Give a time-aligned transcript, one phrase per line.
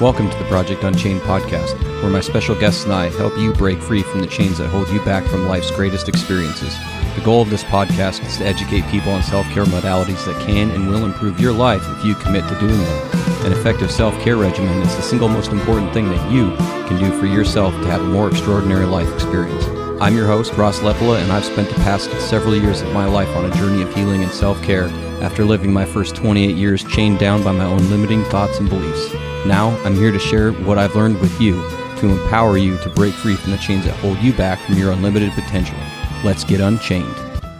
[0.00, 3.78] Welcome to the Project Unchained podcast, where my special guests and I help you break
[3.78, 6.76] free from the chains that hold you back from life's greatest experiences.
[7.14, 10.70] The goal of this podcast is to educate people on self care modalities that can
[10.72, 13.10] and will improve your life if you commit to doing them.
[13.46, 16.54] An effective self care regimen is the single most important thing that you
[16.86, 19.75] can do for yourself to have a more extraordinary life experience.
[19.98, 23.34] I'm your host, Ross Lepola, and I've spent the past several years of my life
[23.34, 24.88] on a journey of healing and self care
[25.22, 29.14] after living my first 28 years chained down by my own limiting thoughts and beliefs.
[29.46, 31.54] Now, I'm here to share what I've learned with you
[32.00, 34.92] to empower you to break free from the chains that hold you back from your
[34.92, 35.78] unlimited potential.
[36.22, 37.16] Let's get unchained.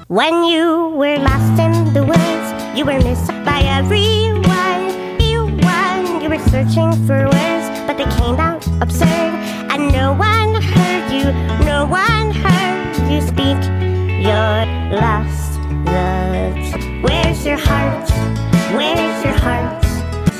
[0.09, 5.21] When you were lost in the woods, you were missed by everyone.
[5.23, 9.33] You won, you were searching for words, but they came out absurd.
[9.73, 10.56] And no one
[11.17, 11.33] you,
[11.65, 13.57] no one heard you speak.
[14.23, 14.67] You're
[15.01, 16.77] lost, lost.
[17.03, 18.11] Where's your heart?
[18.75, 19.85] Where's your heart?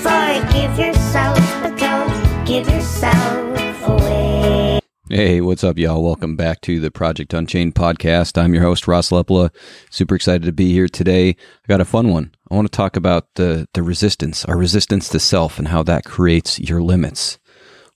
[0.05, 4.81] Forgive yourself, but don't give yourself away.
[5.09, 6.05] Hey, what's up, y'all?
[6.05, 8.37] Welcome back to the Project Unchained podcast.
[8.37, 9.51] I'm your host, Ross Lepola.
[9.89, 11.31] Super excited to be here today.
[11.31, 12.35] I got a fun one.
[12.51, 16.05] I want to talk about the, the resistance, our resistance to self, and how that
[16.05, 17.39] creates your limits.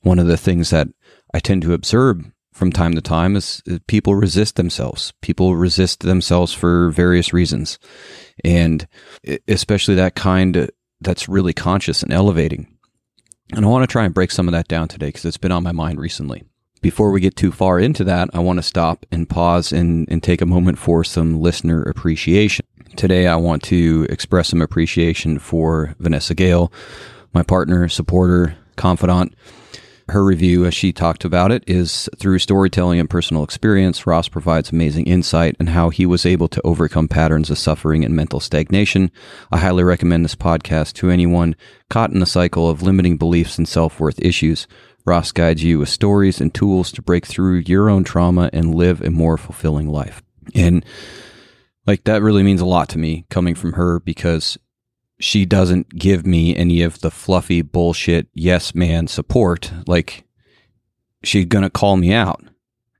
[0.03, 0.89] One of the things that
[1.34, 2.25] I tend to observe
[2.61, 5.14] from time to time is, is people resist themselves.
[5.22, 7.78] People resist themselves for various reasons.
[8.44, 8.86] And
[9.48, 10.67] especially that kind uh,
[11.00, 12.77] that's really conscious and elevating.
[13.56, 15.50] And I want to try and break some of that down today because it's been
[15.50, 16.44] on my mind recently.
[16.83, 20.22] Before we get too far into that, I want to stop and pause and, and
[20.22, 22.67] take a moment for some listener appreciation.
[22.95, 26.70] Today, I want to express some appreciation for Vanessa Gale,
[27.33, 29.34] my partner, supporter, confidant
[30.11, 34.06] her review, as she talked about it, is through storytelling and personal experience.
[34.06, 38.05] Ross provides amazing insight and in how he was able to overcome patterns of suffering
[38.05, 39.11] and mental stagnation.
[39.50, 41.56] I highly recommend this podcast to anyone
[41.89, 44.67] caught in the cycle of limiting beliefs and self worth issues.
[45.06, 49.00] Ross guides you with stories and tools to break through your own trauma and live
[49.00, 50.22] a more fulfilling life.
[50.55, 50.84] And
[51.86, 54.58] like that really means a lot to me coming from her because
[55.20, 60.25] she doesn't give me any of the fluffy bullshit yes man support like
[61.23, 62.42] she's going to call me out.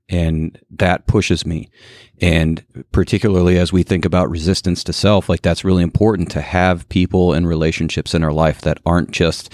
[0.09, 1.69] And that pushes me.
[2.19, 6.89] And particularly as we think about resistance to self like that's really important to have
[6.89, 9.53] people and relationships in our life that aren't just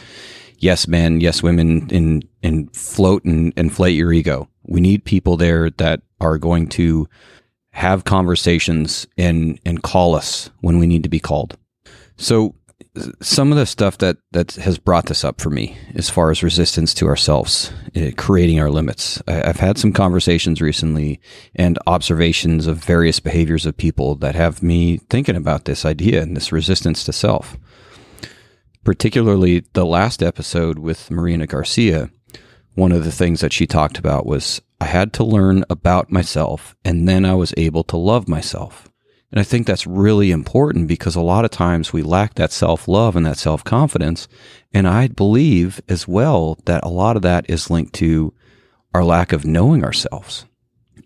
[0.57, 4.49] yes men yes women and and float and inflate your ego.
[4.63, 7.07] We need people there that are going to
[7.69, 11.55] have conversations and and call us when we need to be called.
[12.17, 12.55] So
[13.21, 16.43] some of the stuff that that has brought this up for me as far as
[16.43, 19.21] resistance to ourselves, uh, creating our limits.
[19.27, 21.19] I, have had some conversations recently
[21.55, 26.35] and observations of various behaviors of people that have me thinking about this idea and
[26.35, 27.57] this resistance to self.
[28.83, 32.09] Particularly the last episode with Marina Garcia,
[32.75, 36.75] one of the things that she talked about was I had to learn about myself
[36.85, 38.89] and then I was able to love myself.
[39.31, 42.87] And I think that's really important because a lot of times we lack that self
[42.87, 44.27] love and that self confidence.
[44.73, 48.33] And I believe as well that a lot of that is linked to
[48.93, 50.45] our lack of knowing ourselves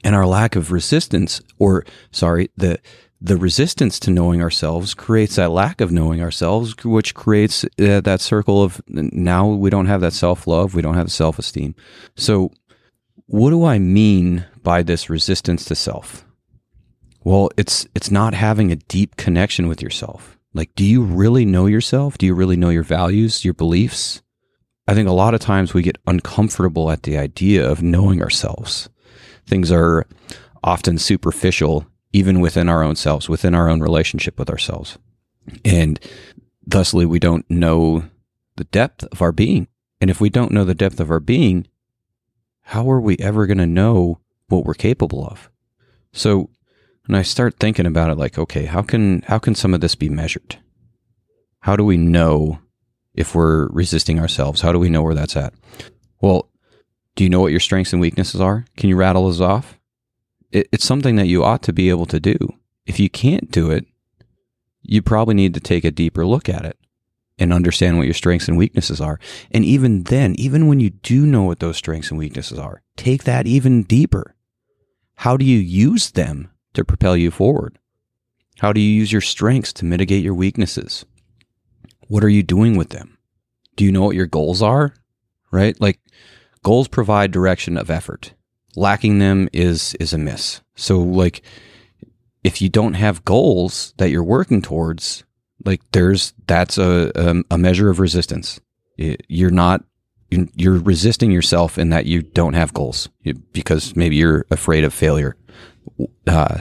[0.04, 2.80] and our lack of resistance or sorry, the,
[3.20, 8.20] the resistance to knowing ourselves creates that lack of knowing ourselves, which creates uh, that
[8.20, 11.76] circle of now we don't have that self love, we don't have self esteem.
[12.16, 12.52] So,
[13.28, 16.26] what do I mean by this resistance to self?
[17.24, 20.38] Well, it's it's not having a deep connection with yourself.
[20.54, 22.18] Like do you really know yourself?
[22.18, 24.22] Do you really know your values, your beliefs?
[24.88, 28.90] I think a lot of times we get uncomfortable at the idea of knowing ourselves.
[29.46, 30.06] Things are
[30.64, 34.98] often superficial even within our own selves, within our own relationship with ourselves.
[35.64, 36.00] And
[36.66, 38.03] thusly we don't know
[38.58, 39.68] the depth of our being.
[40.02, 41.68] And if we don't know the depth of our being,
[42.62, 45.50] how are we ever going to know what we're capable of?
[46.12, 46.50] So
[47.08, 49.96] and I start thinking about it like, okay, how can how can some of this
[49.96, 50.60] be measured?
[51.62, 52.60] How do we know
[53.14, 54.62] if we're resisting ourselves?
[54.62, 55.54] How do we know where that's at?
[56.22, 56.50] Well,
[57.16, 58.66] do you know what your strengths and weaknesses are?
[58.78, 59.80] Can you rattle those off?
[60.52, 62.38] It, it's something that you ought to be able to do.
[62.86, 63.86] If you can't do it,
[64.82, 66.78] you probably need to take a deeper look at it
[67.38, 69.20] and understand what your strengths and weaknesses are.
[69.52, 73.24] And even then, even when you do know what those strengths and weaknesses are, take
[73.24, 74.36] that even deeper.
[75.16, 77.78] How do you use them to propel you forward?
[78.59, 81.06] How do you use your strengths to mitigate your weaknesses?
[82.08, 83.18] What are you doing with them?
[83.76, 84.94] Do you know what your goals are?
[85.52, 85.79] Right?
[85.82, 86.00] Like
[86.64, 88.34] goals provide direction of effort.
[88.76, 90.62] Lacking them is is a miss.
[90.76, 91.41] So like
[92.44, 95.23] if you don't have goals that you're working towards,
[95.66, 98.59] like there's that's a a, a measure of resistance.
[98.97, 99.84] You're not
[100.29, 103.09] you- you're resisting yourself in that you don't have goals
[103.52, 105.35] because maybe you're afraid of failure.
[106.28, 106.60] Uh,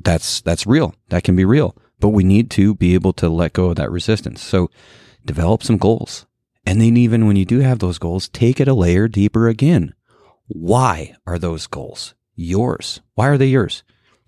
[0.00, 0.94] that's that's real.
[1.08, 1.76] That can be real.
[2.00, 4.42] But we need to be able to let go of that resistance.
[4.42, 4.70] So
[5.24, 6.26] develop some goals.
[6.66, 9.94] And then even when you do have those goals, take it a layer deeper again.
[10.46, 13.00] Why are those goals yours?
[13.14, 13.82] Why are they yours?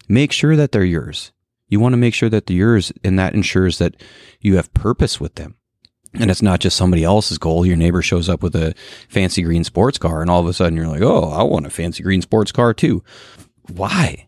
[0.09, 1.33] Make sure that they're yours.
[1.69, 3.97] You want to make sure that they're yours, and that ensures that
[4.41, 5.57] you have purpose with them.
[6.15, 7.67] And it's not just somebody else's goal.
[7.67, 8.75] Your neighbor shows up with a
[9.09, 11.71] fancy green sports car, and all of a sudden you're like, oh, I want a
[11.71, 13.03] fancy green sports car too.
[13.71, 14.27] Why?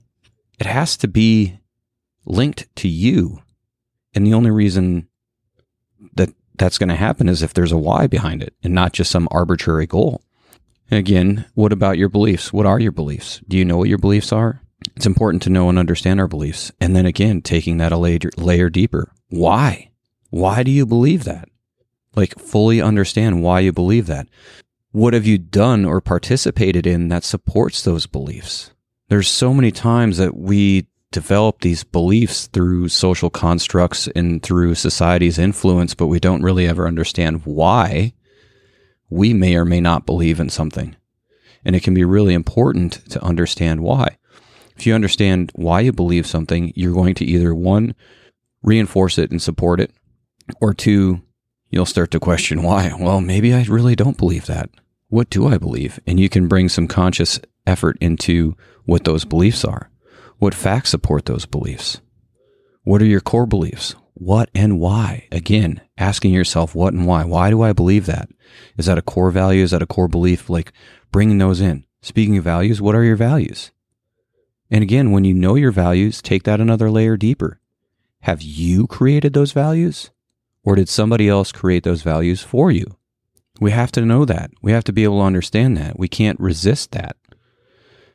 [0.58, 1.58] It has to be
[2.24, 3.42] linked to you.
[4.14, 5.08] And the only reason
[6.14, 9.10] that that's going to happen is if there's a why behind it and not just
[9.10, 10.22] some arbitrary goal.
[10.90, 12.52] Again, what about your beliefs?
[12.52, 13.40] What are your beliefs?
[13.46, 14.62] Do you know what your beliefs are?
[14.96, 16.72] It's important to know and understand our beliefs.
[16.80, 19.12] And then again, taking that a layer, layer deeper.
[19.28, 19.90] Why?
[20.30, 21.48] Why do you believe that?
[22.14, 24.28] Like, fully understand why you believe that.
[24.90, 28.72] What have you done or participated in that supports those beliefs?
[29.08, 35.38] There's so many times that we develop these beliefs through social constructs and through society's
[35.38, 38.12] influence, but we don't really ever understand why
[39.08, 40.94] we may or may not believe in something.
[41.64, 44.18] And it can be really important to understand why.
[44.76, 47.94] If you understand why you believe something, you're going to either one,
[48.62, 49.90] reinforce it and support it,
[50.60, 51.22] or two,
[51.70, 52.92] you'll start to question why.
[52.98, 54.70] Well, maybe I really don't believe that.
[55.08, 55.98] What do I believe?
[56.06, 58.56] And you can bring some conscious effort into
[58.88, 59.90] what those beliefs are.
[60.38, 62.00] What facts support those beliefs?
[62.84, 63.94] What are your core beliefs?
[64.14, 65.28] What and why?
[65.30, 67.24] Again, asking yourself what and why.
[67.24, 68.30] Why do I believe that?
[68.78, 69.62] Is that a core value?
[69.62, 70.48] Is that a core belief?
[70.48, 70.72] Like
[71.12, 71.84] bringing those in.
[72.00, 73.72] Speaking of values, what are your values?
[74.70, 77.60] And again, when you know your values, take that another layer deeper.
[78.22, 80.10] Have you created those values?
[80.64, 82.96] Or did somebody else create those values for you?
[83.60, 84.50] We have to know that.
[84.62, 85.98] We have to be able to understand that.
[85.98, 87.16] We can't resist that.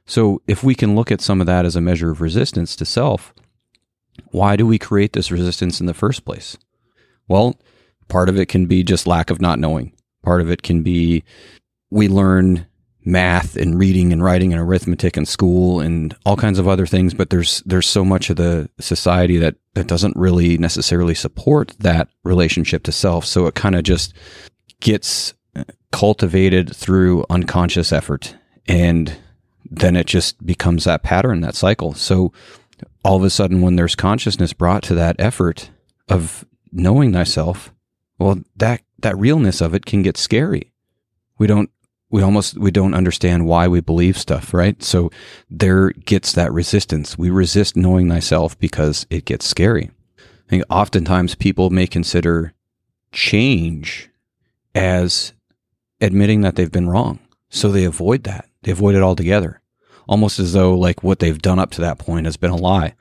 [0.06, 2.86] So, if we can look at some of that as a measure of resistance to
[2.86, 3.34] self,
[4.32, 6.58] why do we create this resistance in the first place?
[7.28, 7.58] Well,
[8.10, 9.94] part of it can be just lack of not knowing.
[10.24, 11.24] Part of it can be
[11.90, 12.68] we learn
[13.06, 17.14] math and reading and writing and arithmetic in school and all kinds of other things,
[17.14, 22.08] but there's there's so much of the society that that doesn't really necessarily support that
[22.24, 23.26] relationship to self.
[23.26, 24.14] So it kind of just
[24.80, 25.34] gets
[25.92, 28.36] cultivated through unconscious effort
[28.68, 29.16] and
[29.70, 31.94] then it just becomes that pattern, that cycle.
[31.94, 32.32] So
[33.04, 35.70] all of a sudden when there's consciousness brought to that effort
[36.10, 37.74] of knowing thyself,
[38.20, 40.72] well that that realness of it can get scary.
[41.38, 41.70] We don't
[42.10, 44.82] we almost we don't understand why we believe stuff, right?
[44.84, 45.10] So
[45.50, 47.18] there gets that resistance.
[47.18, 49.90] We resist knowing thyself because it gets scary.
[50.20, 52.54] I think oftentimes people may consider
[53.12, 54.10] change
[54.76, 55.34] as
[56.02, 57.20] admitting that they've been wrong.
[57.54, 58.50] So they avoid that.
[58.64, 59.62] They avoid it altogether.
[60.08, 62.96] Almost as though like what they've done up to that point has been a lie.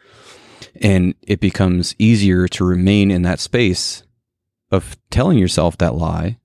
[0.81, 4.03] And it becomes easier to remain in that space
[4.71, 6.39] of telling yourself that lie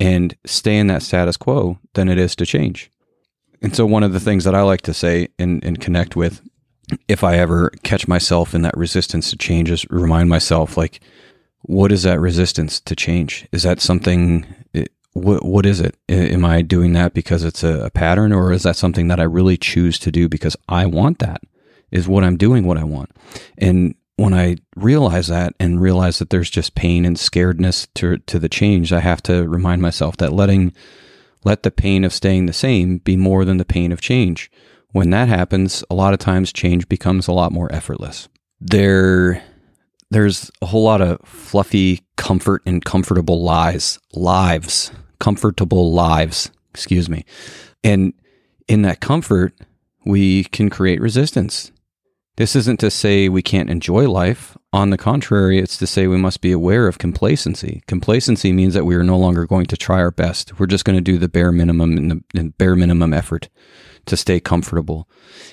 [0.00, 2.90] and stay in that status quo than it is to change.
[3.62, 6.42] And so, one of the things that I like to say and, and connect with,
[7.08, 11.00] if I ever catch myself in that resistance to change, is remind myself, like,
[11.62, 13.46] what is that resistance to change?
[13.52, 14.44] Is that something?
[15.14, 15.96] What what is it?
[16.08, 19.24] Am I doing that because it's a, a pattern, or is that something that I
[19.24, 21.40] really choose to do because I want that?
[21.90, 23.10] Is what I'm doing what I want?
[23.56, 28.38] And when I realize that and realize that there's just pain and scaredness to to
[28.38, 30.72] the change, I have to remind myself that letting
[31.44, 34.50] let the pain of staying the same be more than the pain of change.
[34.92, 38.28] When that happens, a lot of times change becomes a lot more effortless.
[38.60, 39.42] There
[40.10, 44.92] there's a whole lot of fluffy comfort and comfortable lies, lives,
[45.24, 47.24] comfortable lives, excuse me.
[47.82, 48.12] And
[48.68, 49.54] in that comfort,
[50.04, 51.72] we can create resistance.
[52.36, 54.58] This isn't to say we can't enjoy life.
[54.74, 57.82] On the contrary, it's to say we must be aware of complacency.
[57.86, 60.58] Complacency means that we are no longer going to try our best.
[60.58, 63.48] We're just going to do the bare minimum and the and bare minimum effort
[64.04, 65.08] to stay comfortable.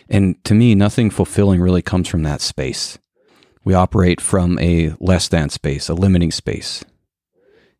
[0.09, 2.99] And to me, nothing fulfilling really comes from that space.
[3.63, 6.83] We operate from a less than space, a limiting space.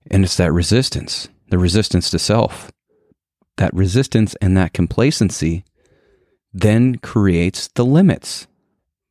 [0.10, 2.72] And it's that resistance, the resistance to self.
[3.58, 5.63] That resistance and that complacency
[6.51, 8.48] then creates the limits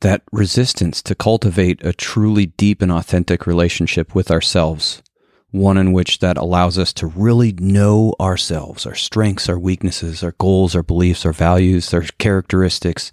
[0.01, 5.03] that resistance to cultivate a truly deep and authentic relationship with ourselves,
[5.51, 10.33] one in which that allows us to really know ourselves, our strengths, our weaknesses, our
[10.39, 13.13] goals, our beliefs, our values, our characteristics,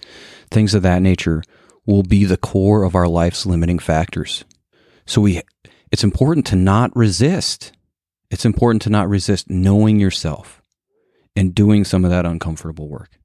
[0.50, 1.43] things of that nature
[1.86, 4.46] will be the core of our life's limiting factors.
[5.05, 5.41] So we
[5.91, 7.74] it's important to not resist.
[8.29, 10.62] It's important to not resist knowing yourself,
[11.34, 13.19] and doing some of that uncomfortable work.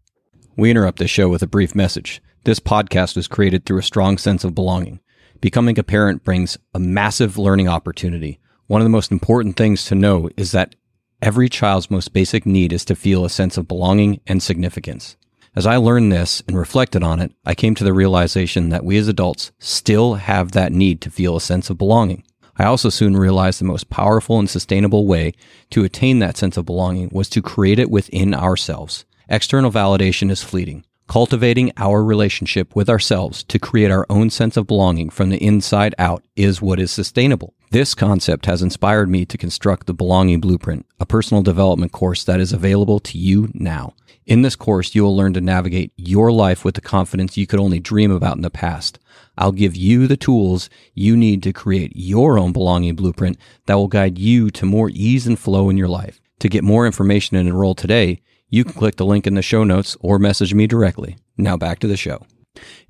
[0.56, 2.23] We interrupt this show with a brief message.
[2.44, 5.00] This podcast was created through a strong sense of belonging.
[5.40, 8.38] Becoming a parent brings a massive learning opportunity.
[8.68, 10.76] One of the most important things to know is that
[11.21, 15.16] every child's most basic need is to feel a sense of belonging and significance.
[15.56, 18.99] As I learned this and reflected on it, I came to the realization that we
[18.99, 22.23] as adults still have that need to feel a sense of belonging.
[22.59, 25.32] I also soon realized the most powerful and sustainable way
[25.71, 29.04] to attain that sense of belonging was to create it within ourselves.
[29.28, 30.85] External validation is fleeting.
[31.09, 35.94] Cultivating our relationship with ourselves to create our own sense of belonging from the inside
[35.99, 37.54] out is what is sustainable.
[37.71, 42.38] This concept has inspired me to construct the Belonging Blueprint, a personal development course that
[42.38, 43.94] is available to you now.
[44.25, 47.59] In this course, you will learn to navigate your life with the confidence you could
[47.59, 48.99] only dream about in the past.
[49.37, 53.37] I'll give you the tools you need to create your own belonging blueprint
[53.67, 56.21] that will guide you to more ease and flow in your life.
[56.41, 59.64] To get more information and enroll today, you can click the link in the show
[59.64, 61.17] notes or message me directly.
[61.37, 62.26] Now back to the show.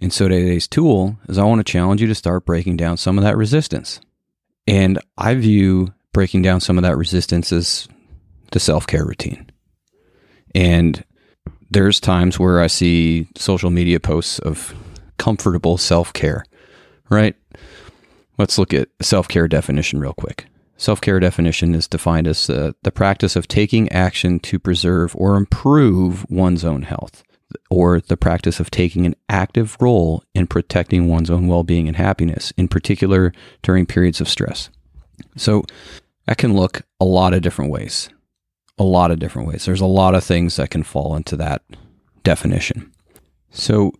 [0.00, 3.16] And so today's tool is I want to challenge you to start breaking down some
[3.16, 4.00] of that resistance.
[4.66, 7.88] And I view breaking down some of that resistance as
[8.50, 9.50] the self care routine.
[10.54, 11.04] And
[11.72, 14.74] there's times where I see social media posts of
[15.18, 16.44] comfortable self care,
[17.08, 17.34] right?
[18.38, 20.46] Let's look at self care definition real quick.
[20.76, 25.36] Self care definition is defined as uh, the practice of taking action to preserve or
[25.36, 27.22] improve one's own health,
[27.70, 31.96] or the practice of taking an active role in protecting one's own well being and
[31.96, 34.68] happiness, in particular during periods of stress.
[35.36, 35.64] So
[36.26, 38.10] that can look a lot of different ways.
[38.78, 39.64] A lot of different ways.
[39.64, 41.62] There's a lot of things that can fall into that
[42.24, 42.90] definition.
[43.50, 43.92] So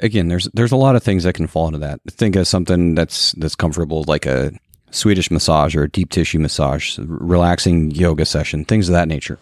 [0.00, 2.00] again, there's there's a lot of things that can fall into that.
[2.10, 4.52] Think of something that's that's comfortable, like a
[4.90, 9.38] Swedish massage or a deep tissue massage, relaxing yoga session, things of that nature.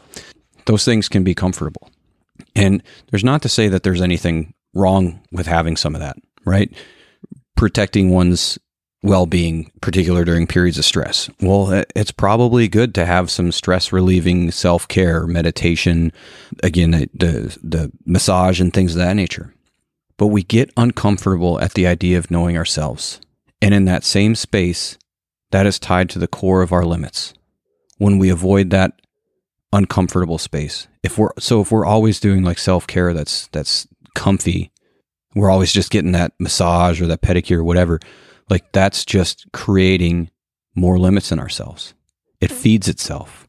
[0.66, 1.90] Those things can be comfortable.
[2.56, 6.72] And there's not to say that there's anything wrong with having some of that, right?
[7.56, 8.58] Protecting one's
[9.04, 11.28] well being, particular during periods of stress.
[11.40, 16.10] Well, it's probably good to have some stress relieving self care, meditation,
[16.62, 19.54] again, the, the, massage and things of that nature.
[20.16, 23.20] But we get uncomfortable at the idea of knowing ourselves.
[23.60, 24.96] And in that same space,
[25.50, 27.34] that is tied to the core of our limits.
[27.98, 29.02] When we avoid that
[29.70, 34.72] uncomfortable space, if we're so if we're always doing like self-care that's that's comfy,
[35.34, 38.00] we're always just getting that massage or that pedicure or whatever,
[38.50, 40.30] like that's just creating
[40.74, 41.94] more limits in ourselves.
[42.40, 42.58] It mm-hmm.
[42.58, 43.48] feeds itself.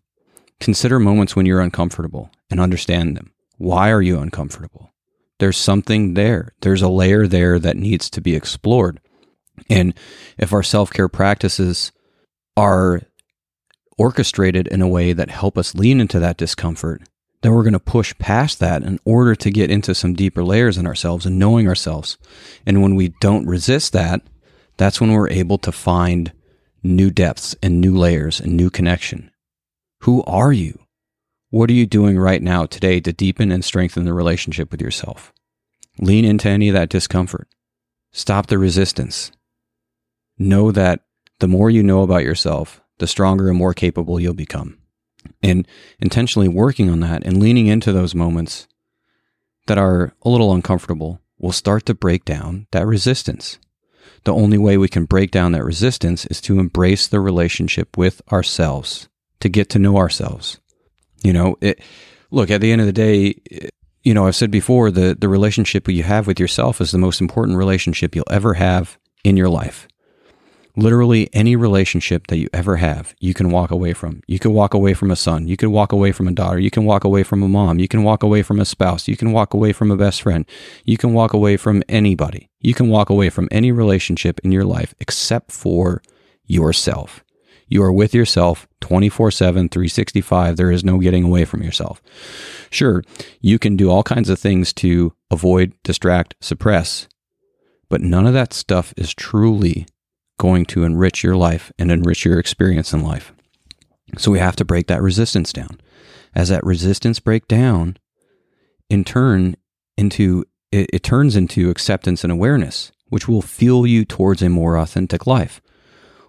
[0.59, 3.31] Consider moments when you're uncomfortable and understand them.
[3.57, 4.93] Why are you uncomfortable?
[5.39, 6.53] There's something there.
[6.61, 9.01] There's a layer there that needs to be explored.
[9.69, 9.93] And
[10.37, 11.91] if our self care practices
[12.55, 13.01] are
[13.97, 17.03] orchestrated in a way that help us lean into that discomfort,
[17.41, 20.77] then we're going to push past that in order to get into some deeper layers
[20.77, 22.17] in ourselves and knowing ourselves.
[22.65, 24.21] And when we don't resist that,
[24.77, 26.31] that's when we're able to find
[26.83, 29.31] new depths and new layers and new connection.
[30.01, 30.79] Who are you?
[31.49, 35.31] What are you doing right now today to deepen and strengthen the relationship with yourself?
[35.99, 37.47] Lean into any of that discomfort.
[38.11, 39.31] Stop the resistance.
[40.37, 41.01] Know that
[41.39, 44.77] the more you know about yourself, the stronger and more capable you'll become.
[45.41, 45.67] And
[45.99, 48.67] intentionally working on that and leaning into those moments
[49.67, 53.59] that are a little uncomfortable will start to break down that resistance.
[54.23, 58.21] The only way we can break down that resistance is to embrace the relationship with
[58.31, 59.07] ourselves,
[59.39, 60.59] to get to know ourselves.
[61.23, 61.79] You know, it,
[62.31, 63.35] look, at the end of the day,
[64.03, 67.21] you know, I've said before, the, the relationship you have with yourself is the most
[67.21, 69.87] important relationship you'll ever have in your life.
[70.77, 74.21] Literally any relationship that you ever have, you can walk away from.
[74.27, 75.47] You can walk away from a son.
[75.47, 76.59] You can walk away from a daughter.
[76.59, 77.79] You can walk away from a mom.
[77.79, 79.07] You can walk away from a spouse.
[79.07, 80.45] You can walk away from a best friend.
[80.83, 82.49] You can walk away from anybody.
[82.59, 86.01] You can walk away from any relationship in your life except for
[86.45, 87.23] yourself.
[87.67, 90.57] You are with yourself 24 7, 365.
[90.57, 92.01] There is no getting away from yourself.
[92.69, 93.03] Sure,
[93.39, 97.07] you can do all kinds of things to avoid, distract, suppress,
[97.89, 99.87] but none of that stuff is truly
[100.37, 103.33] going to enrich your life and enrich your experience in life.
[104.17, 105.79] So we have to break that resistance down.
[106.33, 107.97] As that resistance break down,
[108.89, 109.55] in turn,
[109.97, 114.77] into it, it turns into acceptance and awareness, which will fuel you towards a more
[114.77, 115.61] authentic life,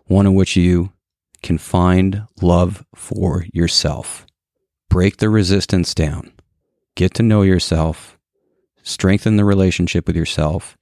[0.06, 0.92] one in which you
[1.42, 4.26] can find love for yourself.
[4.88, 6.32] Break the resistance down.
[6.94, 8.18] Get to know yourself.
[8.82, 10.76] Strengthen the relationship with yourself.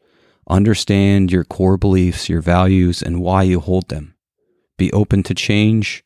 [0.48, 4.14] Understand your core beliefs, your values, and why you hold them.
[4.76, 6.04] Be open to change.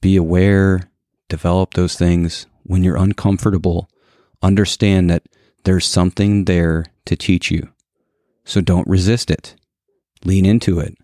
[0.00, 0.90] Be aware.
[1.28, 3.88] Develop those things when you're uncomfortable,
[4.42, 5.24] understand that
[5.64, 7.68] there's something there to teach you.
[8.44, 9.56] So don't resist it.
[10.24, 10.96] Lean into it.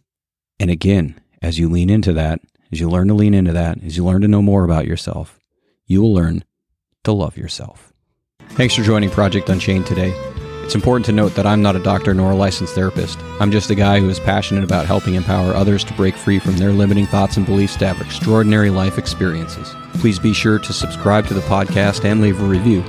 [0.60, 2.40] And again, as you lean into that,
[2.72, 5.38] as you learn to lean into that, as you learn to know more about yourself,
[5.86, 6.44] you will learn
[7.04, 7.92] to love yourself.
[8.50, 10.14] Thanks for joining Project Unchained today.
[10.66, 13.20] It's important to note that I'm not a doctor nor a licensed therapist.
[13.38, 16.56] I'm just a guy who is passionate about helping empower others to break free from
[16.56, 19.76] their limiting thoughts and beliefs to have extraordinary life experiences.
[20.00, 22.82] Please be sure to subscribe to the podcast and leave a review.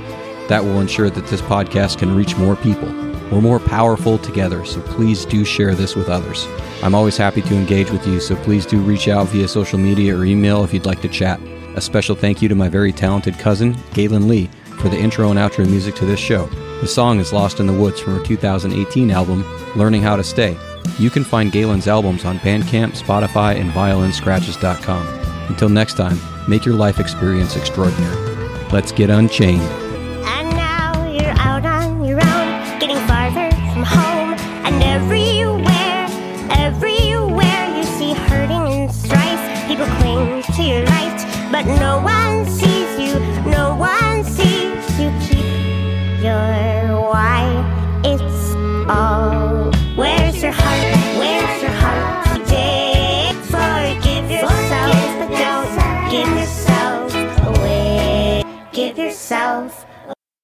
[0.48, 2.88] That will ensure that this podcast can reach more people.
[3.30, 6.48] We're more powerful together, so please do share this with others.
[6.82, 10.18] I'm always happy to engage with you, so please do reach out via social media
[10.18, 11.40] or email if you'd like to chat.
[11.76, 15.38] A special thank you to my very talented cousin, Galen Lee, for the intro and
[15.38, 16.50] outro music to this show.
[16.80, 19.44] The song is Lost in the Woods from her 2018 album,
[19.74, 20.56] Learning How to Stay.
[20.96, 25.06] You can find Galen's albums on Bandcamp, Spotify, and violinscratches.com.
[25.48, 26.16] Until next time,
[26.46, 28.16] make your life experience extraordinary.
[28.70, 29.60] Let's get unchained.
[29.60, 34.34] And now you're out on your own, getting farther from home.
[34.64, 36.06] And everywhere,
[36.50, 42.17] everywhere you see hurting and strife, people cling to your light, but no one.